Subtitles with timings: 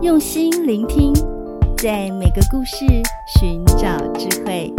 [0.00, 1.12] 用心聆听，
[1.76, 2.86] 在每个故事
[3.36, 4.72] 寻找智慧。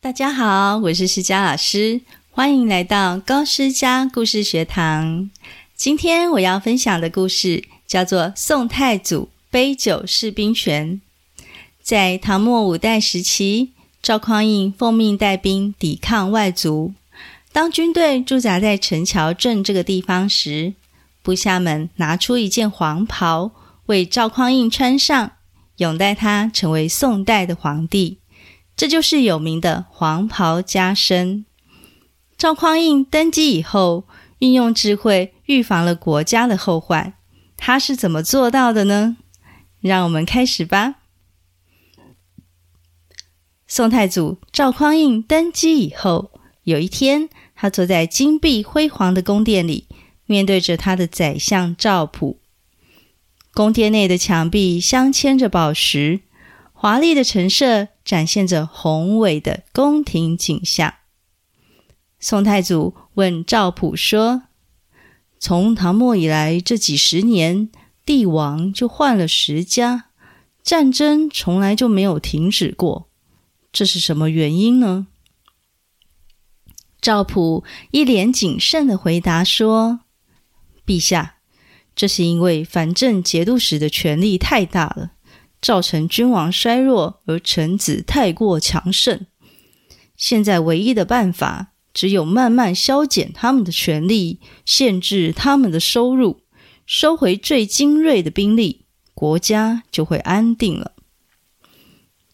[0.00, 2.00] 大家好，我是施佳老师，
[2.30, 5.30] 欢迎来到高施佳故事学堂。
[5.76, 11.02] 今天我要分享的故事叫做《宋太祖杯酒释兵权》。
[11.82, 16.94] 在唐末五代时期，赵匡胤奉命带兵抵抗外族。
[17.54, 20.74] 当军队驻扎在陈桥镇这个地方时，
[21.22, 23.52] 部下们拿出一件黄袍
[23.86, 25.30] 为赵匡胤穿上，
[25.76, 28.18] 拥戴他成为宋代的皇帝。
[28.74, 31.46] 这就是有名的黄袍加身。
[32.36, 34.08] 赵匡胤登基以后，
[34.40, 37.14] 运用智慧预防了国家的后患。
[37.56, 39.16] 他是怎么做到的呢？
[39.80, 40.96] 让我们开始吧。
[43.68, 46.32] 宋太祖赵匡胤登基以后，
[46.64, 47.28] 有一天，
[47.64, 49.86] 他坐在金碧辉煌的宫殿里，
[50.26, 52.38] 面对着他的宰相赵普。
[53.54, 56.20] 宫殿内的墙壁镶嵌着宝石，
[56.74, 60.92] 华丽的陈设展现着宏伟的宫廷景象。
[62.20, 64.42] 宋太祖问赵普说
[65.40, 67.70] ：“从唐末以来这几十年，
[68.04, 70.10] 帝王就换了十家，
[70.62, 73.08] 战争从来就没有停止过，
[73.72, 75.06] 这是什么原因呢？”
[77.04, 80.00] 赵普一脸谨慎的回答说
[80.86, 81.34] ：“陛下，
[81.94, 85.10] 这是因为藩镇节度使的权力太大了，
[85.60, 89.26] 造成君王衰弱，而臣子太过强盛。
[90.16, 96.40] 现在唯一的办法，只有慢慢削减他们的权力，限制他们的收入，
[96.86, 100.92] 收回最精锐的兵力，国家就会安定了。”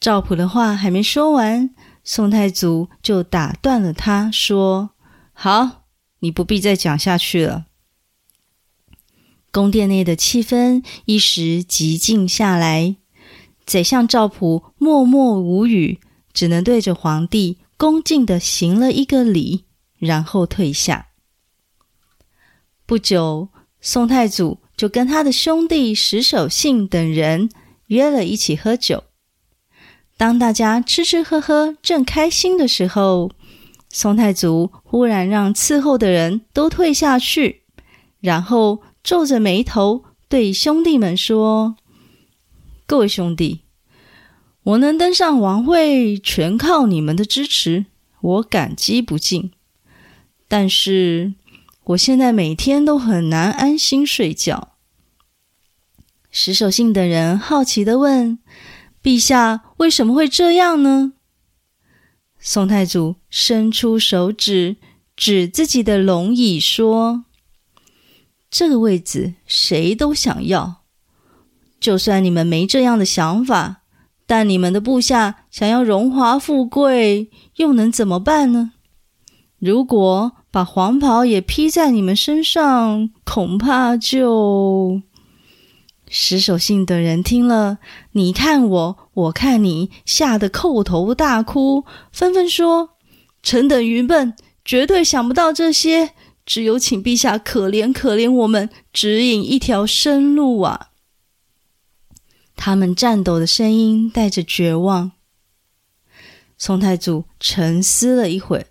[0.00, 1.70] 赵普的话还没说完。
[2.08, 4.90] 宋太祖就打断了他，说
[5.34, 5.86] ：“好，
[6.20, 7.66] 你不必再讲下去了。”
[9.50, 12.96] 宫殿内的气氛一时寂静下来，
[13.64, 15.98] 宰相赵普默默无语，
[16.32, 19.64] 只能对着皇帝恭敬的行了一个礼，
[19.98, 21.08] 然后退下。
[22.86, 23.48] 不久，
[23.80, 27.50] 宋太祖就跟他的兄弟石守信等人
[27.86, 29.02] 约了一起喝酒。
[30.16, 33.30] 当大家吃吃喝喝正开心的时候，
[33.90, 37.62] 宋太祖忽然让伺候的人都退下去，
[38.20, 41.76] 然后皱着眉头对兄弟们说
[42.86, 43.60] ：“各位兄弟，
[44.62, 47.84] 我能登上王位，全靠你们的支持，
[48.20, 49.52] 我感激不尽。
[50.48, 51.34] 但是
[51.84, 54.72] 我现在每天都很难安心睡觉。”
[56.32, 58.38] 石守信等人好奇地问。
[59.06, 61.12] 陛下为什么会这样呢？
[62.40, 64.78] 宋太祖伸出手指，
[65.14, 67.24] 指自己的龙椅说
[68.50, 70.78] ：“这个位子谁都想要。
[71.78, 73.82] 就算你们没这样的想法，
[74.26, 78.72] 但你们的部下想要荣华富贵，又能怎么办呢？
[79.60, 85.02] 如果把黄袍也披在你们身上，恐怕就……”
[86.08, 87.78] 石守信等人听了，
[88.12, 92.90] 你看我，我看你，吓得叩头大哭，纷纷说
[93.42, 94.34] ：“臣等愚笨，
[94.64, 96.12] 绝对想不到这些，
[96.44, 100.90] 只有请陛下可怜可怜我们，指引一条生路啊！”
[102.54, 105.12] 他们颤抖的声音带着绝望。
[106.56, 108.68] 宋太祖沉思了一会，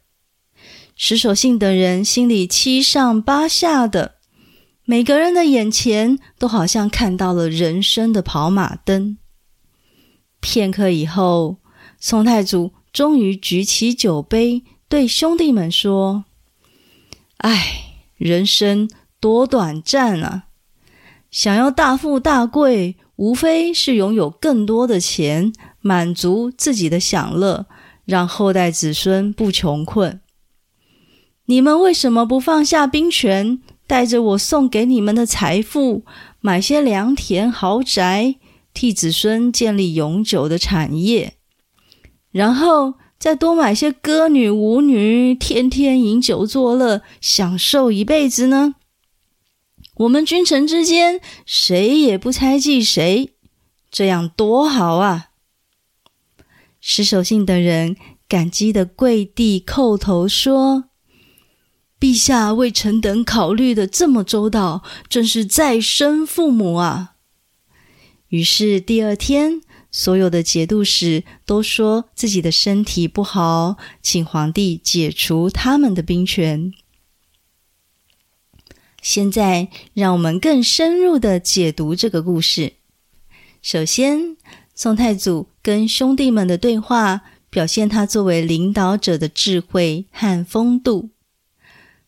[0.95, 4.14] 石守信等人心里七上八下的。
[4.87, 9.17] 每个人的眼前都好像看到了人生的跑马灯。
[10.39, 11.57] 片刻以后，
[11.99, 16.25] 宋太祖终于举起酒杯，对兄弟们说
[17.37, 18.87] ：“唉，人生
[19.19, 20.43] 多短暂啊！
[21.31, 25.51] 想要大富大贵，无非是拥有更多的钱，
[25.81, 27.65] 满足自己的享乐，
[28.05, 30.21] 让后代子孙不穷困。
[31.45, 36.03] 你们为什么不放下兵权？”带着我送给你们的财富，
[36.41, 38.35] 买些良田豪宅，
[38.73, 41.33] 替子孙建立永久的产业，
[42.31, 48.75] 然后再多买些歌女舞女，天天饮酒作乐，享受一辈子呢？
[49.97, 53.33] 我们君臣之间谁也不猜忌谁，
[53.89, 55.29] 这样多好啊！
[56.81, 57.95] 石守信等人
[58.27, 60.85] 感激地跪地叩头说。
[62.05, 67.15] 陛下为臣等考虑的这么周到，真是再生父母啊！
[68.27, 69.59] 于是第二天，
[69.91, 76.71] 所有的节度使都说自己的身体不好，请皇帝解除他们的兵权。
[79.01, 82.73] 现在，让我们更深入的解读这个故事。
[83.63, 84.37] 首先，
[84.75, 91.09] 宋太祖跟兄弟们的对话，表现他作为领导者的智慧和风度。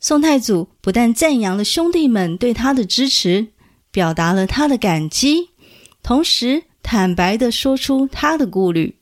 [0.08, 3.48] 宋太祖不但赞扬了兄弟们对他的支持，
[3.92, 5.50] 表达了他的感激，
[6.02, 9.00] 同时坦白地说出他的顾虑，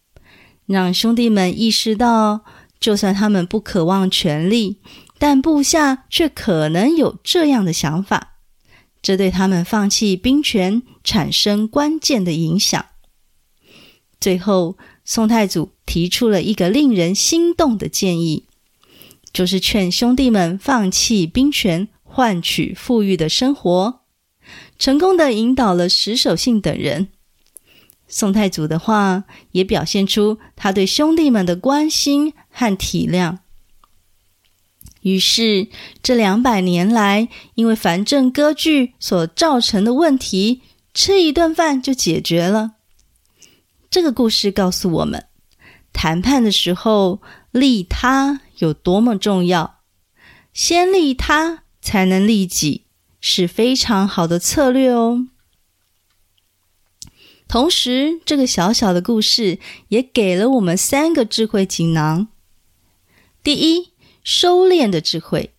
[0.65, 2.43] 让兄弟们意识到，
[2.79, 4.79] 就算他们不渴望权力。
[5.19, 8.37] 但部下却可能有这样的想法，
[9.03, 12.83] 这对他们放弃兵权产生关键的影响。
[14.19, 18.45] 最后，宋太祖提出了一个令人心动的建议，
[19.35, 23.99] 就是劝兄弟们放弃兵权，换取富裕的生活，
[24.79, 27.09] 成功的引导了石守信等人。
[28.07, 33.39] 宋太祖的话也表现出他对兄弟们的关心和体谅。
[35.01, 35.67] 于是，
[36.01, 40.61] 这两百年来，因为藩镇割据所造成的问题，
[40.93, 42.75] 吃一顿饭就解决了。
[43.89, 45.25] 这个故事告诉我们，
[45.91, 47.21] 谈判的时候，
[47.55, 49.79] 利他有多么重要。
[50.53, 52.83] 先利他，才能利己，
[53.21, 55.27] 是非常好的策略哦。
[57.47, 62.27] 同时，这个小小的故事也给了我们三个智慧锦囊。
[63.41, 65.53] 第一，收敛的智慧。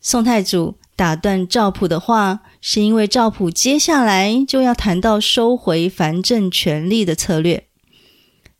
[0.00, 7.68] 宋太祖打断赵普的话，是因为赵普接下来就要谈到收回藩镇权力的策略，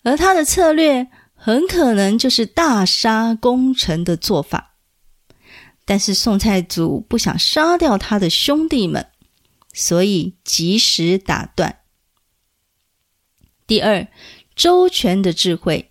[0.03, 1.09] 而他的策略
[1.45, 4.77] 很可能就是大杀功臣的做法。
[5.85, 9.09] 但是宋太祖不想杀掉他的兄弟们，
[9.73, 11.81] 所以及时打断。
[13.67, 14.07] 第二，
[14.55, 15.91] 周全的智慧。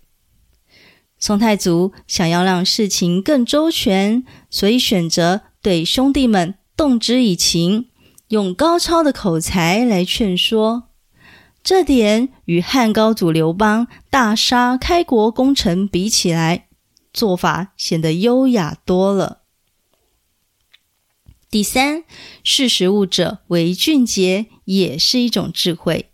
[1.18, 7.90] 宋太祖想要让事情更周全，所以选择对兄弟们动之以情，
[8.28, 10.88] 用高超的口才来劝说。
[11.62, 16.66] 这点与汉高祖刘邦大杀开国功臣比起来，
[17.12, 19.42] 做法显得优雅多了。
[21.48, 22.02] 第三，
[22.42, 26.10] 识时务者为俊杰，也是一种智慧。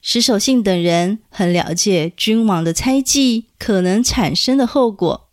[0.00, 5.30] 石守信等人很了解君王的猜忌可能产生的后果，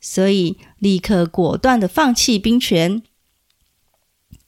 [0.00, 3.02] 所以立刻果断的放弃兵权。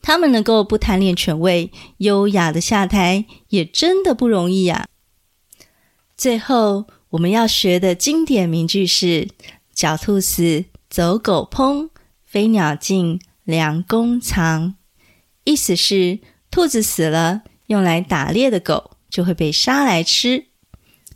[0.02, 4.86] 他们能够不贪恋权位，优雅的下台，也真的不容易呀。
[6.16, 9.28] 最后，我们要学的经典名句是
[9.74, 11.90] “狡兔死，走狗烹；
[12.24, 14.74] 飞鸟尽，良弓藏”，
[15.44, 16.20] 意思是
[16.50, 18.92] 兔子死了，用来打猎的狗。
[19.10, 20.46] 就会被杀来吃，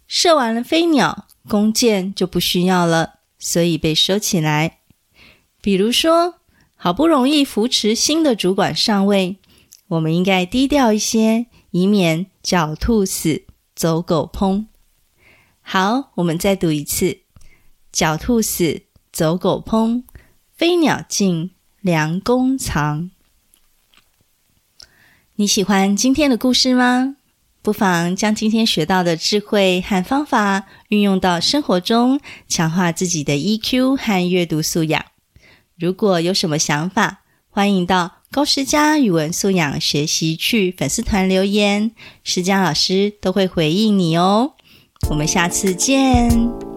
[0.09, 4.79] 射完了飞鸟，弓箭就不需要了，所以被收起来。
[5.63, 6.41] 比如说，
[6.85, 9.39] 好不容易扶持新的主管上位，
[9.89, 14.67] 我们应该低调一些，以免狡兔死，走狗烹。
[15.63, 17.21] 好，我们再读一次：
[17.91, 20.03] 狡兔死，走狗烹；
[20.55, 23.11] 飞鸟尽，良弓藏。
[25.37, 27.17] 你喜欢今天的故事吗？
[27.63, 35.14] 不妨将今天学到的智慧和方法运用到生活中，强化自己的 EQ 和阅读素养。
[35.79, 44.55] 如果有什么想法，欢迎到高诗佳语文素养学习去粉丝团留言，诗佳老师都会回应你哦。
[45.10, 46.74] 我们下次见。